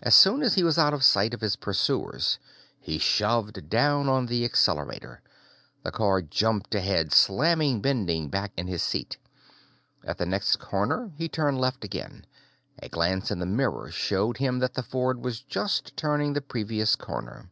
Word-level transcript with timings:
As 0.00 0.14
soon 0.14 0.44
as 0.44 0.54
he 0.54 0.62
was 0.62 0.78
out 0.78 0.94
of 0.94 1.02
sight 1.02 1.34
of 1.34 1.40
his 1.40 1.56
pursuers, 1.56 2.38
he 2.78 2.98
shoved 2.98 3.68
down 3.68 4.08
on 4.08 4.26
the 4.26 4.44
accelerator. 4.44 5.22
The 5.82 5.90
car 5.90 6.22
jumped 6.22 6.72
ahead, 6.72 7.12
slamming 7.12 7.80
Bending 7.80 8.28
back 8.28 8.52
in 8.56 8.68
his 8.68 8.80
seat. 8.80 9.16
At 10.04 10.18
the 10.18 10.24
next 10.24 10.60
corner, 10.60 11.10
he 11.16 11.28
turned 11.28 11.58
left 11.58 11.82
again. 11.84 12.26
A 12.80 12.88
glance 12.88 13.32
in 13.32 13.40
the 13.40 13.44
mirror 13.44 13.90
showed 13.90 14.36
him 14.36 14.60
that 14.60 14.74
the 14.74 14.84
Ford 14.84 15.24
was 15.24 15.40
just 15.40 15.96
turning 15.96 16.34
the 16.34 16.40
previous 16.40 16.94
corner. 16.94 17.50